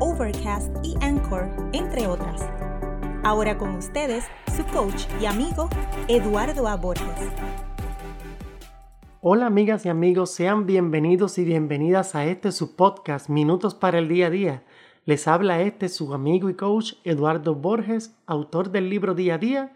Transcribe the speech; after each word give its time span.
Overcast 0.00 0.70
y 0.84 0.94
Anchor, 1.00 1.50
entre 1.72 2.06
otras. 2.06 2.48
Ahora 3.24 3.58
con 3.58 3.74
ustedes, 3.74 4.24
su 4.56 4.64
coach 4.66 5.06
y 5.20 5.26
amigo, 5.26 5.68
Eduardo 6.06 6.68
A. 6.68 6.76
Borges. 6.76 7.04
Hola 9.20 9.46
amigas 9.46 9.86
y 9.86 9.88
amigos, 9.88 10.30
sean 10.30 10.66
bienvenidos 10.66 11.36
y 11.38 11.44
bienvenidas 11.44 12.14
a 12.14 12.26
este 12.26 12.52
su 12.52 12.76
podcast, 12.76 13.28
Minutos 13.28 13.74
para 13.74 13.98
el 13.98 14.06
Día 14.06 14.28
a 14.28 14.30
Día. 14.30 14.62
Les 15.04 15.26
habla 15.26 15.62
este 15.62 15.88
su 15.88 16.14
amigo 16.14 16.48
y 16.48 16.54
coach 16.54 16.92
Eduardo 17.02 17.56
Borges, 17.56 18.16
autor 18.26 18.70
del 18.70 18.90
libro 18.90 19.14
Día 19.14 19.34
a 19.34 19.38
Día, 19.38 19.72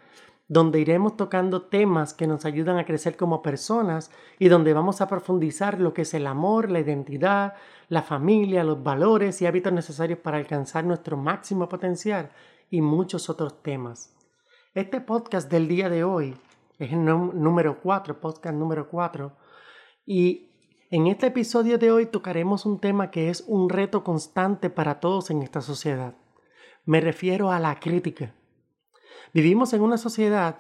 donde 0.52 0.80
iremos 0.80 1.16
tocando 1.16 1.62
temas 1.62 2.12
que 2.12 2.26
nos 2.26 2.44
ayudan 2.44 2.76
a 2.76 2.84
crecer 2.84 3.16
como 3.16 3.40
personas 3.40 4.10
y 4.38 4.48
donde 4.48 4.74
vamos 4.74 5.00
a 5.00 5.08
profundizar 5.08 5.80
lo 5.80 5.94
que 5.94 6.02
es 6.02 6.12
el 6.12 6.26
amor, 6.26 6.70
la 6.70 6.80
identidad, 6.80 7.54
la 7.88 8.02
familia, 8.02 8.62
los 8.62 8.82
valores 8.82 9.40
y 9.40 9.46
hábitos 9.46 9.72
necesarios 9.72 10.18
para 10.18 10.36
alcanzar 10.36 10.84
nuestro 10.84 11.16
máximo 11.16 11.70
potencial 11.70 12.32
y 12.68 12.82
muchos 12.82 13.30
otros 13.30 13.62
temas. 13.62 14.14
Este 14.74 15.00
podcast 15.00 15.50
del 15.50 15.68
día 15.68 15.88
de 15.88 16.04
hoy 16.04 16.36
es 16.78 16.92
el 16.92 17.02
número 17.02 17.80
4, 17.80 18.20
podcast 18.20 18.54
número 18.54 18.90
4, 18.90 19.32
y 20.04 20.50
en 20.90 21.06
este 21.06 21.28
episodio 21.28 21.78
de 21.78 21.90
hoy 21.90 22.04
tocaremos 22.04 22.66
un 22.66 22.78
tema 22.78 23.10
que 23.10 23.30
es 23.30 23.42
un 23.46 23.70
reto 23.70 24.04
constante 24.04 24.68
para 24.68 25.00
todos 25.00 25.30
en 25.30 25.42
esta 25.42 25.62
sociedad. 25.62 26.14
Me 26.84 27.00
refiero 27.00 27.50
a 27.50 27.58
la 27.58 27.80
crítica. 27.80 28.34
Vivimos 29.32 29.72
en 29.72 29.82
una 29.82 29.98
sociedad 29.98 30.56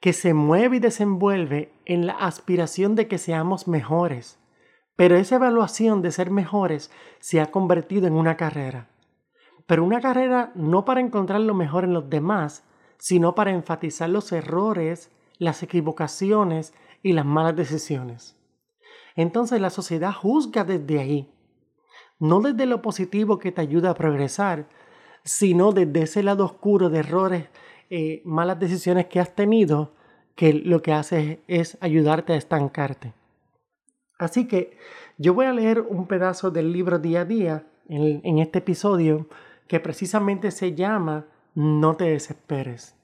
que 0.00 0.12
se 0.12 0.34
mueve 0.34 0.76
y 0.76 0.80
desenvuelve 0.80 1.72
en 1.84 2.06
la 2.06 2.12
aspiración 2.12 2.94
de 2.94 3.08
que 3.08 3.18
seamos 3.18 3.68
mejores, 3.68 4.38
pero 4.96 5.16
esa 5.16 5.36
evaluación 5.36 6.02
de 6.02 6.12
ser 6.12 6.30
mejores 6.30 6.90
se 7.20 7.40
ha 7.40 7.50
convertido 7.50 8.06
en 8.06 8.14
una 8.14 8.36
carrera 8.36 8.88
pero 9.68 9.84
una 9.84 10.00
carrera 10.00 10.50
no 10.54 10.86
para 10.86 11.02
encontrar 11.02 11.42
lo 11.42 11.52
mejor 11.52 11.84
en 11.84 11.92
los 11.92 12.08
demás, 12.08 12.64
sino 12.96 13.34
para 13.34 13.50
enfatizar 13.50 14.08
los 14.08 14.32
errores, 14.32 15.10
las 15.36 15.62
equivocaciones 15.62 16.72
y 17.02 17.12
las 17.12 17.26
malas 17.26 17.54
decisiones. 17.54 18.34
Entonces 19.14 19.60
la 19.60 19.68
sociedad 19.68 20.14
juzga 20.14 20.64
desde 20.64 20.98
ahí, 20.98 21.30
no 22.18 22.40
desde 22.40 22.64
lo 22.64 22.80
positivo 22.80 23.38
que 23.38 23.52
te 23.52 23.60
ayuda 23.60 23.90
a 23.90 23.94
progresar, 23.94 24.70
sino 25.22 25.72
desde 25.72 26.00
ese 26.00 26.22
lado 26.22 26.46
oscuro 26.46 26.88
de 26.88 27.00
errores, 27.00 27.44
eh, 27.90 28.22
malas 28.24 28.58
decisiones 28.58 29.06
que 29.06 29.20
has 29.20 29.34
tenido, 29.34 29.94
que 30.34 30.52
lo 30.52 30.82
que 30.82 30.92
hace 30.92 31.42
es 31.48 31.78
ayudarte 31.80 32.32
a 32.32 32.36
estancarte. 32.36 33.14
Así 34.18 34.46
que 34.46 34.76
yo 35.16 35.34
voy 35.34 35.46
a 35.46 35.52
leer 35.52 35.80
un 35.80 36.06
pedazo 36.06 36.50
del 36.50 36.72
libro 36.72 36.98
día 36.98 37.22
a 37.22 37.24
día 37.24 37.66
en 37.88 38.38
este 38.38 38.58
episodio 38.58 39.28
que 39.66 39.80
precisamente 39.80 40.50
se 40.50 40.74
llama 40.74 41.26
No 41.54 41.96
te 41.96 42.04
desesperes. 42.04 42.96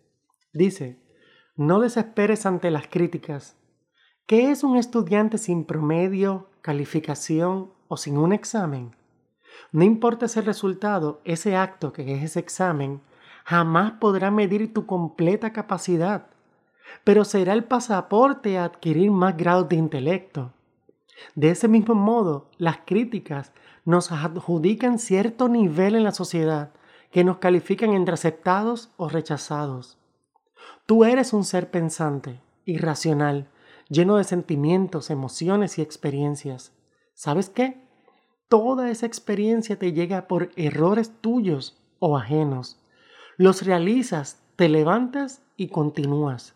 Dice, 0.52 0.98
no 1.56 1.80
desesperes 1.80 2.46
ante 2.46 2.70
las 2.70 2.88
críticas. 2.88 3.56
¿Qué 4.26 4.50
es 4.50 4.64
un 4.64 4.76
estudiante 4.76 5.38
sin 5.38 5.64
promedio, 5.64 6.48
calificación 6.62 7.72
o 7.88 7.96
sin 7.96 8.16
un 8.16 8.32
examen? 8.32 8.96
No 9.70 9.84
importa 9.84 10.26
ese 10.26 10.40
resultado, 10.40 11.20
ese 11.24 11.56
acto 11.56 11.92
que 11.92 12.14
es 12.14 12.22
ese 12.22 12.40
examen, 12.40 13.02
jamás 13.44 13.92
podrá 14.00 14.30
medir 14.30 14.72
tu 14.72 14.86
completa 14.86 15.52
capacidad, 15.52 16.26
pero 17.04 17.24
será 17.24 17.52
el 17.52 17.64
pasaporte 17.64 18.58
a 18.58 18.64
adquirir 18.64 19.10
más 19.10 19.36
grados 19.36 19.68
de 19.68 19.76
intelecto. 19.76 20.52
De 21.34 21.50
ese 21.50 21.68
mismo 21.68 21.94
modo, 21.94 22.50
las 22.58 22.78
críticas 22.84 23.52
nos 23.84 24.10
adjudican 24.10 24.98
cierto 24.98 25.48
nivel 25.48 25.94
en 25.94 26.04
la 26.04 26.12
sociedad 26.12 26.70
que 27.10 27.22
nos 27.22 27.36
califican 27.36 27.92
entre 27.92 28.14
aceptados 28.14 28.90
o 28.96 29.08
rechazados. 29.08 29.98
Tú 30.86 31.04
eres 31.04 31.32
un 31.32 31.44
ser 31.44 31.70
pensante, 31.70 32.40
irracional, 32.64 33.48
lleno 33.88 34.16
de 34.16 34.24
sentimientos, 34.24 35.10
emociones 35.10 35.78
y 35.78 35.82
experiencias. 35.82 36.72
¿Sabes 37.14 37.50
qué? 37.50 37.84
Toda 38.48 38.90
esa 38.90 39.06
experiencia 39.06 39.78
te 39.78 39.92
llega 39.92 40.26
por 40.26 40.50
errores 40.56 41.12
tuyos 41.20 41.76
o 41.98 42.16
ajenos. 42.16 42.80
Los 43.36 43.66
realizas, 43.66 44.42
te 44.56 44.68
levantas 44.68 45.42
y 45.56 45.68
continúas. 45.68 46.54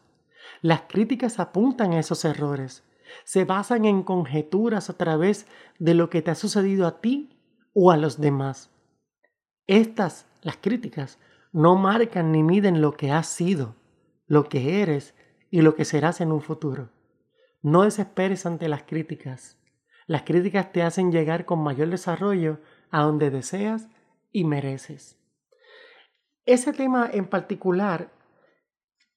Las 0.63 0.83
críticas 0.83 1.39
apuntan 1.39 1.93
a 1.93 2.01
esos 2.01 2.25
errores 2.25 2.85
se 3.25 3.45
basan 3.45 3.85
en 3.85 4.03
conjeturas 4.03 4.91
a 4.91 4.97
través 4.97 5.47
de 5.79 5.95
lo 5.95 6.11
que 6.11 6.23
te 6.23 6.31
ha 6.31 6.35
sucedido 6.35 6.87
a 6.87 7.01
ti 7.01 7.31
o 7.75 7.91
a 7.91 7.97
los 7.97 8.21
demás. 8.21 8.71
Estas, 9.67 10.27
las 10.43 10.57
críticas, 10.57 11.19
no 11.53 11.77
marcan 11.77 12.33
ni 12.33 12.43
miden 12.43 12.81
lo 12.81 12.93
que 12.93 13.11
has 13.11 13.27
sido, 13.27 13.77
lo 14.27 14.49
que 14.49 14.83
eres 14.83 15.15
y 15.51 15.63
lo 15.63 15.75
que 15.75 15.85
serás 15.85 16.21
en 16.21 16.33
un 16.33 16.41
futuro. 16.41 16.91
No 17.63 17.83
desesperes 17.83 18.47
ante 18.47 18.69
las 18.69 18.85
críticas. 18.85 19.59
Las 20.07 20.23
críticas 20.23 20.73
te 20.73 20.83
hacen 20.83 21.13
llegar 21.13 21.45
con 21.45 21.63
mayor 21.63 21.91
desarrollo 21.91 22.61
a 22.91 23.03
donde 23.03 23.31
deseas 23.31 23.89
y 24.33 24.45
mereces. 24.45 25.18
Ese 26.49 26.73
tema 26.73 27.09
en 27.13 27.27
particular, 27.27 28.11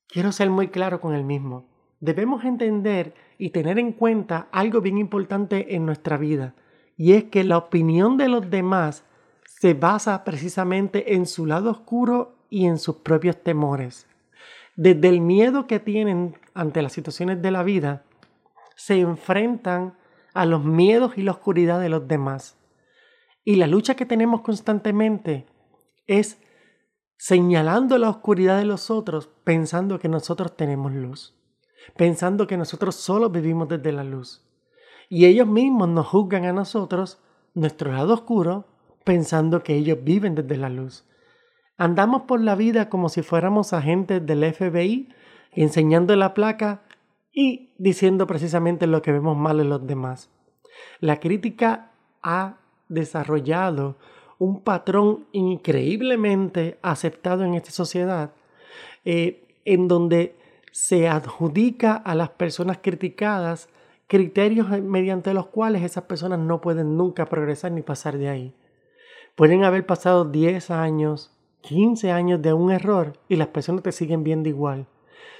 quiero 0.07 0.31
ser 0.31 0.49
muy 0.49 0.67
claro 0.67 1.01
con 1.01 1.15
el 1.15 1.23
mismo 1.23 1.71
debemos 2.01 2.43
entender 2.43 3.13
y 3.37 3.51
tener 3.51 3.79
en 3.79 3.93
cuenta 3.93 4.49
algo 4.51 4.81
bien 4.81 4.97
importante 4.97 5.75
en 5.75 5.85
nuestra 5.85 6.17
vida, 6.17 6.55
y 6.97 7.13
es 7.13 7.25
que 7.25 7.45
la 7.45 7.57
opinión 7.57 8.17
de 8.17 8.27
los 8.27 8.49
demás 8.49 9.05
se 9.45 9.73
basa 9.73 10.23
precisamente 10.23 11.13
en 11.13 11.25
su 11.25 11.45
lado 11.45 11.71
oscuro 11.71 12.35
y 12.49 12.65
en 12.65 12.77
sus 12.77 12.97
propios 12.97 13.41
temores. 13.41 14.07
Desde 14.75 15.07
el 15.07 15.21
miedo 15.21 15.67
que 15.67 15.79
tienen 15.79 16.37
ante 16.53 16.81
las 16.81 16.91
situaciones 16.91 17.41
de 17.41 17.51
la 17.51 17.63
vida, 17.63 18.03
se 18.75 18.99
enfrentan 18.99 19.95
a 20.33 20.45
los 20.45 20.65
miedos 20.65 21.17
y 21.17 21.21
la 21.21 21.31
oscuridad 21.31 21.79
de 21.79 21.89
los 21.89 22.07
demás. 22.07 22.57
Y 23.43 23.55
la 23.55 23.67
lucha 23.67 23.95
que 23.95 24.05
tenemos 24.05 24.41
constantemente 24.41 25.45
es 26.07 26.41
señalando 27.21 27.97
la 27.97 28.09
oscuridad 28.09 28.57
de 28.57 28.65
los 28.65 28.89
otros, 28.89 29.29
pensando 29.43 29.99
que 29.99 30.09
nosotros 30.09 30.57
tenemos 30.57 30.91
luz 30.91 31.35
pensando 31.95 32.47
que 32.47 32.57
nosotros 32.57 32.95
solo 32.95 33.29
vivimos 33.29 33.67
desde 33.67 33.91
la 33.91 34.03
luz. 34.03 34.45
Y 35.09 35.25
ellos 35.25 35.47
mismos 35.47 35.89
nos 35.89 36.07
juzgan 36.07 36.45
a 36.45 36.53
nosotros, 36.53 37.21
nuestro 37.53 37.91
lado 37.91 38.13
oscuro, 38.13 38.65
pensando 39.03 39.63
que 39.63 39.75
ellos 39.75 39.99
viven 40.03 40.35
desde 40.35 40.57
la 40.57 40.69
luz. 40.69 41.05
Andamos 41.77 42.23
por 42.23 42.39
la 42.39 42.55
vida 42.55 42.89
como 42.89 43.09
si 43.09 43.21
fuéramos 43.21 43.73
agentes 43.73 44.25
del 44.25 44.53
FBI, 44.53 45.09
enseñando 45.51 46.15
la 46.15 46.33
placa 46.33 46.83
y 47.33 47.73
diciendo 47.77 48.27
precisamente 48.27 48.87
lo 48.87 49.01
que 49.01 49.11
vemos 49.11 49.35
mal 49.35 49.59
en 49.59 49.69
los 49.69 49.85
demás. 49.85 50.29
La 50.99 51.19
crítica 51.19 51.91
ha 52.21 52.57
desarrollado 52.87 53.97
un 54.41 54.62
patrón 54.62 55.28
increíblemente 55.34 56.79
aceptado 56.81 57.44
en 57.44 57.53
esta 57.53 57.70
sociedad, 57.70 58.32
eh, 59.05 59.43
en 59.66 59.88
donde 59.88 60.35
se 60.72 61.08
adjudica 61.08 61.93
a 61.93 62.16
las 62.16 62.29
personas 62.29 62.79
criticadas 62.82 63.70
criterios 64.08 64.67
mediante 64.82 65.35
los 65.35 65.46
cuales 65.46 65.84
esas 65.84 66.05
personas 66.05 66.40
no 66.40 66.59
pueden 66.59 66.97
nunca 66.97 67.28
progresar 67.28 67.72
ni 67.72 67.84
pasar 67.84 68.17
de 68.17 68.29
ahí. 68.29 68.55
Pueden 69.35 69.64
haber 69.64 69.85
pasado 69.85 70.26
10 70.26 70.72
años, 70.72 71.32
15 71.61 72.11
años 72.11 72.41
de 72.41 72.53
un 72.53 72.72
error 72.72 73.14
y 73.29 73.35
las 73.35 73.49
personas 73.49 73.84
te 73.84 73.91
siguen 73.91 74.23
viendo 74.23 74.49
igual. 74.49 74.87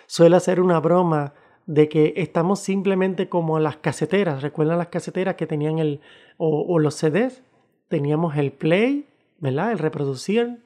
Suele 0.06 0.39
ser 0.39 0.62
una 0.62 0.80
broma 0.80 1.33
de 1.65 1.89
que 1.89 2.13
estamos 2.18 2.59
simplemente 2.59 3.30
como 3.30 3.57
las 3.57 3.77
caseteras. 3.77 4.44
¿Recuerdan 4.44 4.77
las 4.77 4.89
caseteras 4.89 5.38
que 5.38 5.47
tenían 5.47 5.80
el, 5.80 6.01
o, 6.38 6.77
los 6.77 6.94
CDs? 6.94 7.42
Teníamos 7.91 8.38
el 8.38 8.53
play, 8.53 9.05
¿verdad? 9.39 9.73
El 9.73 9.77
reproducir, 9.77 10.63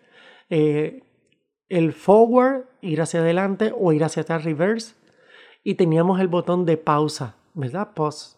eh, 0.52 1.02
el 1.70 1.92
forward, 1.92 2.66
ir 2.82 3.02
hacia 3.02 3.22
adelante 3.22 3.74
o 3.76 3.92
ir 3.94 4.04
hacia 4.04 4.22
atrás, 4.22 4.44
reverse. 4.44 4.94
Y 5.64 5.74
teníamos 5.74 6.20
el 6.20 6.28
botón 6.28 6.66
de 6.66 6.78
pausa, 6.78 7.36
¿verdad? 7.56 7.96
Pause. 7.96 8.38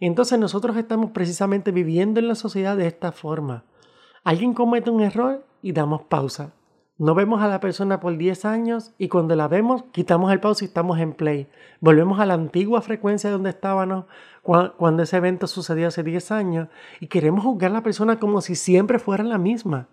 Entonces 0.00 0.36
nosotros 0.40 0.76
estamos 0.76 1.12
precisamente 1.12 1.70
viviendo 1.70 2.18
en 2.18 2.26
la 2.26 2.34
sociedad 2.34 2.76
de 2.76 2.88
esta 2.88 3.12
forma. 3.12 3.62
Alguien 4.24 4.52
comete 4.52 4.90
un 4.90 5.00
error 5.00 5.46
y 5.62 5.70
damos 5.70 6.02
pausa. 6.02 6.52
No 6.96 7.16
vemos 7.16 7.42
a 7.42 7.48
la 7.48 7.58
persona 7.58 7.98
por 7.98 8.16
10 8.16 8.44
años 8.44 8.94
y 8.98 9.08
cuando 9.08 9.34
la 9.34 9.48
vemos 9.48 9.82
quitamos 9.90 10.32
el 10.32 10.38
pause 10.38 10.62
y 10.62 10.64
estamos 10.66 11.00
en 11.00 11.12
play. 11.12 11.48
Volvemos 11.80 12.20
a 12.20 12.26
la 12.26 12.34
antigua 12.34 12.82
frecuencia 12.82 13.30
donde 13.30 13.50
estábamos 13.50 14.04
cuando 14.42 15.02
ese 15.02 15.16
evento 15.16 15.48
sucedió 15.48 15.88
hace 15.88 16.04
10 16.04 16.30
años 16.30 16.68
y 17.00 17.08
queremos 17.08 17.44
juzgar 17.44 17.72
a 17.72 17.74
la 17.74 17.82
persona 17.82 18.20
como 18.20 18.40
si 18.40 18.54
siempre 18.54 19.00
fuera 19.00 19.24
la 19.24 19.38
misma. 19.38 19.88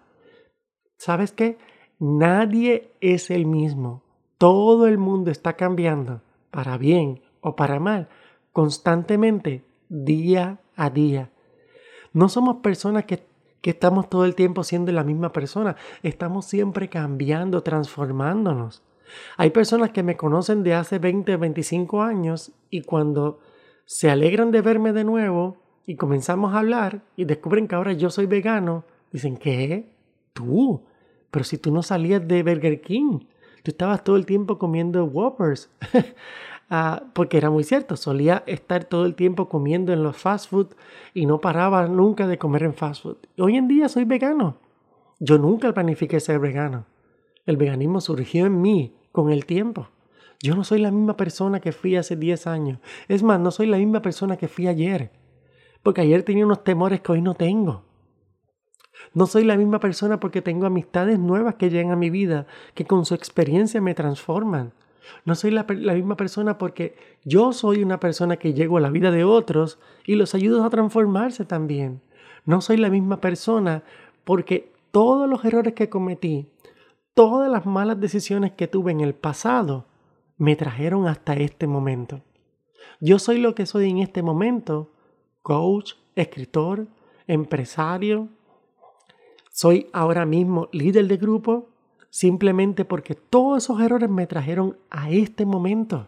¿Sabes 0.97 1.31
qué? 1.31 1.57
Nadie 1.97 2.93
es 3.01 3.31
el 3.31 3.47
mismo. 3.47 4.03
Todo 4.37 4.85
el 4.85 4.99
mundo 4.99 5.31
está 5.31 5.53
cambiando, 5.53 6.21
para 6.51 6.77
bien 6.77 7.21
o 7.41 7.55
para 7.55 7.79
mal, 7.79 8.09
constantemente, 8.51 9.65
día 9.89 10.59
a 10.75 10.91
día. 10.91 11.31
No 12.13 12.29
somos 12.29 12.57
personas 12.57 13.05
que 13.05 13.23
que 13.61 13.69
estamos 13.71 14.09
todo 14.09 14.25
el 14.25 14.35
tiempo 14.35 14.63
siendo 14.63 14.91
la 14.91 15.03
misma 15.03 15.31
persona. 15.31 15.75
Estamos 16.03 16.45
siempre 16.45 16.89
cambiando, 16.89 17.61
transformándonos. 17.61 18.83
Hay 19.37 19.51
personas 19.51 19.91
que 19.91 20.03
me 20.03 20.17
conocen 20.17 20.63
de 20.63 20.73
hace 20.73 20.99
20, 20.99 21.37
25 21.37 22.01
años 22.01 22.51
y 22.69 22.81
cuando 22.81 23.39
se 23.85 24.09
alegran 24.09 24.51
de 24.51 24.61
verme 24.61 24.93
de 24.93 25.03
nuevo 25.03 25.57
y 25.85 25.95
comenzamos 25.95 26.53
a 26.53 26.59
hablar 26.59 27.01
y 27.15 27.25
descubren 27.25 27.67
que 27.67 27.75
ahora 27.75 27.93
yo 27.93 28.09
soy 28.09 28.25
vegano, 28.25 28.85
dicen, 29.11 29.37
¿qué? 29.37 29.95
¿Tú? 30.33 30.83
Pero 31.29 31.43
si 31.43 31.57
tú 31.57 31.71
no 31.71 31.83
salías 31.83 32.25
de 32.27 32.43
Burger 32.43 32.81
King, 32.81 33.19
tú 33.63 33.71
estabas 33.71 34.03
todo 34.03 34.15
el 34.15 34.25
tiempo 34.25 34.57
comiendo 34.57 35.05
Whoppers. 35.05 35.69
Ah, 36.73 37.03
porque 37.11 37.35
era 37.35 37.49
muy 37.49 37.65
cierto, 37.65 37.97
solía 37.97 38.45
estar 38.47 38.85
todo 38.85 39.05
el 39.05 39.13
tiempo 39.13 39.49
comiendo 39.49 39.91
en 39.91 40.03
los 40.03 40.15
fast 40.15 40.49
food 40.49 40.67
y 41.13 41.25
no 41.25 41.41
paraba 41.41 41.85
nunca 41.89 42.27
de 42.27 42.37
comer 42.37 42.63
en 42.63 42.73
fast 42.73 43.03
food. 43.03 43.17
Hoy 43.37 43.57
en 43.57 43.67
día 43.67 43.89
soy 43.89 44.05
vegano. 44.05 44.55
Yo 45.19 45.37
nunca 45.37 45.73
planifiqué 45.73 46.21
ser 46.21 46.39
vegano. 46.39 46.85
El 47.45 47.57
veganismo 47.57 47.99
surgió 47.99 48.45
en 48.45 48.61
mí 48.61 48.95
con 49.11 49.31
el 49.31 49.45
tiempo. 49.45 49.89
Yo 50.41 50.55
no 50.55 50.63
soy 50.63 50.79
la 50.79 50.91
misma 50.91 51.17
persona 51.17 51.59
que 51.59 51.73
fui 51.73 51.97
hace 51.97 52.15
10 52.15 52.47
años. 52.47 52.79
Es 53.09 53.21
más, 53.21 53.37
no 53.37 53.51
soy 53.51 53.67
la 53.67 53.75
misma 53.75 54.01
persona 54.01 54.37
que 54.37 54.47
fui 54.47 54.67
ayer. 54.67 55.11
Porque 55.83 55.99
ayer 55.99 56.23
tenía 56.23 56.45
unos 56.45 56.63
temores 56.63 57.01
que 57.01 57.11
hoy 57.11 57.21
no 57.21 57.33
tengo. 57.33 57.83
No 59.13 59.27
soy 59.27 59.43
la 59.43 59.57
misma 59.57 59.81
persona 59.81 60.21
porque 60.21 60.41
tengo 60.41 60.67
amistades 60.67 61.19
nuevas 61.19 61.55
que 61.55 61.69
llegan 61.69 61.91
a 61.91 61.97
mi 61.97 62.09
vida, 62.09 62.47
que 62.75 62.85
con 62.85 63.03
su 63.03 63.13
experiencia 63.13 63.81
me 63.81 63.93
transforman. 63.93 64.71
No 65.25 65.35
soy 65.35 65.51
la, 65.51 65.63
misma 65.63 66.15
persona 66.15 66.57
porque 66.57 66.95
yo 67.23 67.53
soy 67.53 67.83
una 67.83 67.99
persona 67.99 68.37
que 68.37 68.53
llego 68.53 68.77
a 68.77 68.81
la 68.81 68.89
vida 68.89 69.11
de 69.11 69.23
otros 69.23 69.79
y 70.05 70.15
los 70.15 70.35
ayudo 70.35 70.63
a 70.63 70.69
transformarse 70.69 71.45
también. 71.45 72.01
No 72.45 72.61
soy 72.61 72.77
la 72.77 72.89
misma 72.89 73.21
persona 73.21 73.83
porque 74.23 74.71
todos 74.91 75.29
los 75.29 75.43
errores 75.45 75.73
que 75.73 75.89
cometí, 75.89 76.49
todas 77.13 77.51
las 77.51 77.65
malas 77.65 77.99
decisiones 77.99 78.51
que 78.53 78.67
tuve 78.67 78.91
en 78.91 79.01
el 79.01 79.13
pasado, 79.13 79.85
me 80.37 80.55
trajeron 80.55 81.07
hasta 81.07 81.33
este 81.33 81.67
momento. 81.67 82.21
Yo 82.99 83.19
soy 83.19 83.39
lo 83.39 83.55
que 83.55 83.65
soy 83.65 83.89
en 83.89 83.99
este 83.99 84.21
momento, 84.21 84.91
coach, 85.41 85.93
escritor, 86.15 86.87
empresario. 87.27 88.29
Soy 89.51 89.87
ahora 89.93 90.25
mismo 90.25 90.69
líder 90.71 91.07
de 91.07 91.17
grupo 91.17 91.70
simplemente 92.11 92.85
porque 92.85 93.15
todos 93.15 93.63
esos 93.63 93.81
errores 93.81 94.09
me 94.09 94.27
trajeron 94.27 94.77
a 94.91 95.09
este 95.09 95.45
momento. 95.45 96.07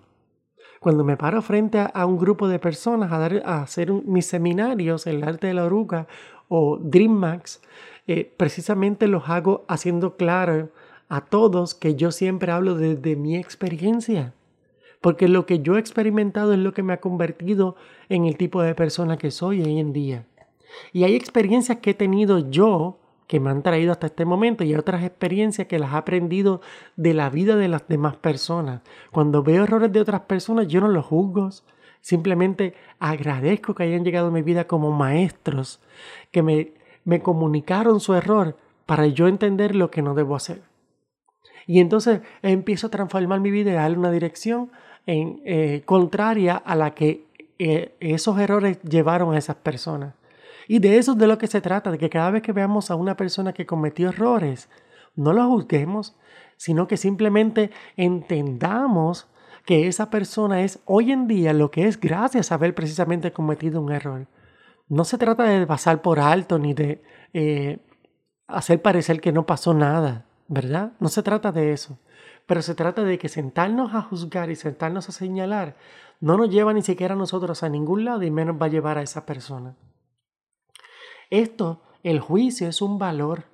Cuando 0.80 1.06
me 1.06 1.16
paro 1.16 1.42
frente 1.42 1.80
a, 1.80 2.06
un 2.06 2.18
grupo 2.18 2.50
de 2.50 2.60
personas 2.60 3.12
a, 3.12 3.18
dar, 3.18 3.42
a 3.46 3.62
hacer 3.62 3.92
mis 3.92 4.26
seminarios 4.26 5.08
el 5.08 5.24
arte 5.24 5.48
de 5.48 5.54
la 5.54 5.64
oruga 5.64 6.08
o 6.50 6.78
DreamMax, 6.78 7.62
eh, 8.06 8.32
precisamente 8.36 9.08
los 9.08 9.30
hago 9.30 9.64
haciendo 9.70 10.18
claro 10.18 10.70
a 11.08 11.22
todos 11.22 11.74
que 11.74 11.96
yo 11.96 12.12
siempre 12.12 12.52
hablo 12.52 12.76
desde 12.76 13.16
mi 13.16 13.38
experiencia. 13.38 14.34
Porque 15.00 15.30
lo 15.30 15.46
que 15.46 15.60
yo 15.60 15.78
he 15.78 15.80
experimentado 15.80 16.52
es 16.52 16.60
lo 16.60 16.74
que 16.74 16.84
me 16.84 16.94
ha 16.94 17.00
convertido 17.00 17.78
en 18.10 18.26
el 18.26 18.36
tipo 18.36 18.62
de 18.62 18.76
persona 18.76 19.18
que 19.18 19.32
soy 19.32 19.62
hoy 19.62 19.80
en 19.80 19.94
día. 19.94 20.26
Y 20.92 21.06
hay 21.06 21.16
experiencias 21.16 21.78
que 21.78 21.92
he 21.92 21.94
tenido 21.94 22.50
yo 22.50 23.00
que 23.28 23.40
me 23.40 23.50
han 23.50 23.64
traído 23.64 23.92
hasta 23.92 24.08
este 24.08 24.26
momento 24.26 24.64
y 24.64 24.76
otras 24.76 25.04
experiencias 25.04 25.68
que 25.68 25.80
las 25.80 25.94
he 25.94 25.98
aprendido 25.98 26.62
de 26.96 27.14
la 27.14 27.30
vida 27.30 27.56
de 27.56 27.68
las 27.68 27.88
demás 27.88 28.16
personas. 28.16 28.82
Cuando 29.12 29.44
veo 29.44 29.64
errores 29.64 29.92
de 29.92 30.02
otras 30.02 30.22
personas, 30.22 30.68
yo 30.68 30.82
no 30.82 30.88
los 30.88 31.06
juzgo, 31.06 31.50
simplemente 32.02 32.76
agradezco 33.00 33.76
que 33.76 33.84
hayan 33.84 34.04
llegado 34.04 34.28
a 34.28 34.32
mi 34.32 34.42
vida 34.42 34.68
como 34.68 34.92
maestros, 34.92 35.80
que 36.32 36.44
me, 36.44 36.74
me 37.06 37.22
comunicaron 37.22 38.00
su 38.00 38.14
error 38.14 38.58
para 38.86 39.08
yo 39.08 39.28
entender 39.28 39.76
lo 39.76 39.90
que 39.90 40.02
no 40.02 40.14
debo 40.14 40.36
hacer. 40.36 40.62
Y 41.66 41.80
entonces 41.80 42.22
empiezo 42.42 42.88
a 42.88 42.92
transformar 42.92 43.40
mi 43.40 43.52
vida 43.52 43.72
y 43.72 43.76
darle 43.76 43.98
una 43.98 44.12
dirección 44.12 44.72
en, 45.06 45.42
eh, 45.46 45.84
contraria 45.86 46.58
a 46.58 46.76
la 46.76 46.94
que 46.94 47.26
eh, 47.60 47.96
esos 48.00 48.40
errores 48.40 48.82
llevaron 48.82 49.34
a 49.34 49.38
esas 49.38 49.56
personas. 49.56 50.14
Y 50.68 50.80
de 50.80 50.98
eso 50.98 51.14
es 51.14 51.18
de 51.18 51.28
lo 51.28 51.38
que 51.38 51.48
se 51.48 51.62
trata, 51.62 51.92
de 51.92 51.98
que 51.98 52.10
cada 52.10 52.32
vez 52.32 52.42
que 52.42 52.52
veamos 52.52 52.92
a 52.92 52.96
una 52.96 53.18
persona 53.18 53.54
que 53.54 53.66
cometió 53.66 54.10
errores, 54.10 54.70
no 55.16 55.34
lo 55.34 55.48
juzguemos, 55.48 56.16
sino 56.58 56.88
que 56.88 56.98
simplemente 56.98 57.72
entendamos 57.98 59.28
que 59.66 59.88
esa 59.88 60.10
persona 60.10 60.62
es 60.62 60.80
hoy 60.86 61.12
en 61.12 61.28
día 61.28 61.54
lo 61.54 61.72
que 61.72 61.88
es 61.88 62.00
gracias 62.00 62.52
a 62.52 62.56
haber 62.56 62.76
precisamente 62.76 63.32
cometido 63.32 63.82
un 63.82 63.92
error. 63.92 64.28
No 64.90 65.06
se 65.06 65.18
trata 65.18 65.44
de 65.44 65.66
pasar 65.66 66.02
por 66.02 66.20
alto 66.20 66.60
ni 66.60 66.74
de 66.74 67.02
eh, 67.34 67.80
hacer 68.48 68.82
parecer 68.82 69.22
que 69.22 69.32
no 69.32 69.46
pasó 69.46 69.74
nada, 69.74 70.26
¿verdad? 70.48 70.94
No 71.00 71.08
se 71.08 71.24
trata 71.24 71.52
de 71.52 71.72
eso. 71.72 71.98
Pero 72.46 72.62
se 72.62 72.76
trata 72.76 73.04
de 73.04 73.18
que 73.18 73.30
sentarnos 73.30 73.94
a 73.94 74.02
juzgar 74.02 74.50
y 74.50 74.56
sentarnos 74.56 75.08
a 75.08 75.14
señalar 75.14 75.76
no 76.20 76.38
nos 76.38 76.50
lleva 76.50 76.74
ni 76.74 76.82
siquiera 76.82 77.16
a 77.16 77.18
nosotros 77.18 77.64
a 77.64 77.70
ningún 77.70 78.06
lado 78.06 78.24
y 78.24 78.32
menos 78.32 78.56
va 78.62 78.68
a 78.68 78.70
llevar 78.70 78.98
a 78.98 79.02
esa 79.02 79.26
persona. 79.26 79.76
Esto, 81.34 81.82
el 82.04 82.20
juicio 82.20 82.68
es 82.68 82.80
un 82.80 83.00
valor. 83.00 83.46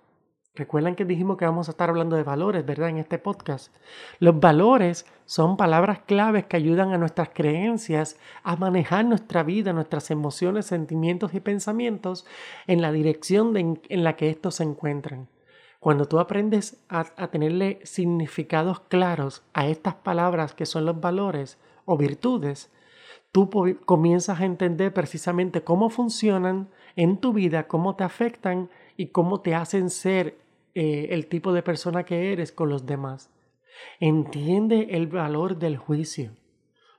Recuerdan 0.53 0.97
que 0.97 1.05
dijimos 1.05 1.37
que 1.37 1.45
vamos 1.45 1.69
a 1.69 1.71
estar 1.71 1.87
hablando 1.87 2.17
de 2.17 2.23
valores, 2.23 2.65
¿verdad? 2.65 2.89
En 2.89 2.97
este 2.97 3.19
podcast. 3.19 3.73
Los 4.19 4.37
valores 4.37 5.05
son 5.23 5.55
palabras 5.55 5.99
claves 6.05 6.43
que 6.45 6.57
ayudan 6.57 6.91
a 6.91 6.97
nuestras 6.97 7.29
creencias 7.29 8.19
a 8.43 8.57
manejar 8.57 9.05
nuestra 9.05 9.43
vida, 9.43 9.71
nuestras 9.71 10.11
emociones, 10.11 10.65
sentimientos 10.65 11.33
y 11.33 11.39
pensamientos 11.39 12.25
en 12.67 12.81
la 12.81 12.91
dirección 12.91 13.55
en 13.55 14.03
la 14.03 14.17
que 14.17 14.29
estos 14.29 14.55
se 14.55 14.63
encuentran. 14.63 15.29
Cuando 15.79 16.03
tú 16.03 16.19
aprendes 16.19 16.83
a, 16.89 17.05
a 17.15 17.27
tenerle 17.29 17.79
significados 17.85 18.81
claros 18.81 19.43
a 19.53 19.67
estas 19.67 19.95
palabras 19.95 20.53
que 20.53 20.65
son 20.65 20.83
los 20.83 20.99
valores 20.99 21.57
o 21.85 21.95
virtudes, 21.95 22.69
tú 23.31 23.49
comienzas 23.85 24.39
a 24.39 24.45
entender 24.45 24.93
precisamente 24.93 25.63
cómo 25.63 25.89
funcionan 25.89 26.69
en 26.95 27.17
tu 27.17 27.33
vida, 27.33 27.67
cómo 27.67 27.95
te 27.95 28.03
afectan 28.03 28.69
y 28.97 29.07
cómo 29.07 29.41
te 29.41 29.55
hacen 29.55 29.89
ser 29.89 30.37
eh, 30.75 31.07
el 31.11 31.27
tipo 31.27 31.53
de 31.53 31.63
persona 31.63 32.03
que 32.03 32.31
eres 32.33 32.51
con 32.51 32.69
los 32.69 32.85
demás. 32.85 33.31
Entiende 33.99 34.89
el 34.91 35.07
valor 35.07 35.57
del 35.57 35.77
juicio. 35.77 36.31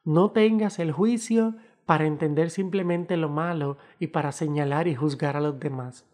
No 0.04 0.30
tengas 0.30 0.78
el 0.78 0.92
juicio 0.92 1.56
para 1.84 2.06
entender 2.06 2.50
simplemente 2.50 3.16
lo 3.16 3.28
malo 3.28 3.76
y 3.98 4.08
para 4.08 4.32
señalar 4.32 4.88
y 4.88 4.94
juzgar 4.94 5.36
a 5.36 5.40
los 5.40 5.58
demás. 5.58 6.06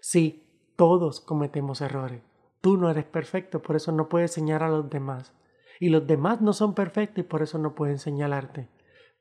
Sí, 0.00 0.44
todos 0.76 1.20
cometemos 1.20 1.80
errores. 1.80 2.22
Tú 2.60 2.76
no 2.76 2.90
eres 2.90 3.04
perfecto, 3.04 3.62
por 3.62 3.76
eso 3.76 3.92
no 3.92 4.08
puedes 4.08 4.32
señalar 4.32 4.68
a 4.68 4.76
los 4.76 4.90
demás. 4.90 5.32
Y 5.80 5.88
los 5.88 6.06
demás 6.06 6.40
no 6.40 6.52
son 6.52 6.74
perfectos 6.74 7.24
y 7.24 7.26
por 7.26 7.42
eso 7.42 7.58
no 7.58 7.74
pueden 7.74 7.98
señalarte. 7.98 8.68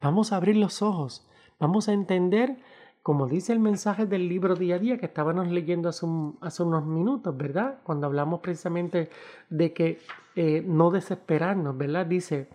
Vamos 0.06 0.32
a 0.32 0.36
abrir 0.36 0.56
los 0.56 0.84
ojos. 0.84 1.26
Vamos 1.60 1.90
a 1.90 1.94
entender 1.94 2.58
como 3.02 3.28
dice 3.28 3.54
el 3.54 3.60
mensaje 3.60 4.06
del 4.06 4.30
libro 4.30 4.56
día 4.56 4.76
a 4.76 4.80
día 4.80 4.98
que 5.00 5.08
estábamos 5.08 5.48
leyendo 5.48 5.90
hace, 5.90 6.06
unos 6.06 6.86
minutos, 6.86 7.36
¿verdad? 7.36 7.80
Cuando 7.84 8.06
hablamos 8.06 8.40
precisamente 8.40 9.10
de 9.50 9.74
que 9.74 10.00
eh, 10.36 10.64
no 10.66 10.92
desesperarnos, 10.92 11.76
¿verdad? 11.76 12.06
Dice, 12.06 12.50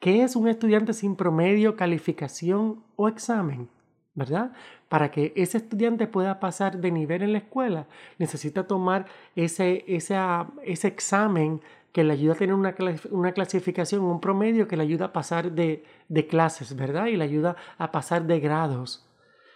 ¿qué 0.00 0.24
es 0.24 0.34
un 0.34 0.48
estudiante 0.48 0.92
sin 0.92 1.14
promedio, 1.14 1.76
calificación 1.76 2.82
o 2.96 3.08
examen? 3.08 3.68
¿Verdad? 4.14 4.52
Para 4.88 5.12
que 5.12 5.32
ese 5.36 5.58
estudiante 5.58 6.08
pueda 6.08 6.40
pasar 6.40 6.78
de 6.78 6.90
nivel 6.90 7.22
en 7.22 7.32
la 7.32 7.38
escuela, 7.38 7.86
necesita 8.18 8.66
tomar 8.66 9.06
ese, 9.36 9.84
ese, 9.86 10.16
ese 10.64 10.88
examen 10.88 11.60
que 11.98 12.04
le 12.04 12.12
ayuda 12.12 12.34
a 12.34 12.36
tener 12.36 12.54
una, 12.54 12.76
una, 13.10 13.32
clasificación, 13.32 14.02
un 14.02 14.20
promedio 14.20 14.68
que 14.68 14.76
le 14.76 14.84
ayuda 14.84 15.06
a 15.06 15.12
pasar 15.12 15.50
de, 15.50 15.82
de 16.08 16.28
clases, 16.28 16.76
¿verdad? 16.76 17.06
Y 17.06 17.16
le 17.16 17.24
ayuda 17.24 17.56
a 17.76 17.90
pasar 17.90 18.24
de 18.28 18.38
grados. 18.38 19.04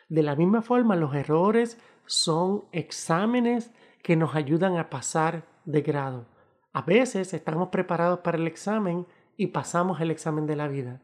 De 0.09 0.25
la 0.25 0.35
misma 0.35 0.61
forma, 0.61 0.97
los 0.97 1.15
errores 1.15 1.79
son 2.05 2.65
exámenes 2.73 3.71
que 4.03 4.17
nos 4.17 4.35
ayudan 4.35 4.77
a 4.77 4.91
pasar 4.91 5.45
de 5.67 5.83
grado. 5.83 6.27
A 6.73 6.83
veces 6.83 7.33
estamos 7.33 7.69
preparados 7.69 8.19
para 8.25 8.39
el 8.39 8.49
examen 8.49 9.07
y 9.37 9.47
pasamos 9.47 10.01
el 10.01 10.11
examen 10.11 10.45
de 10.49 10.57
la 10.57 10.67
vida. 10.67 11.01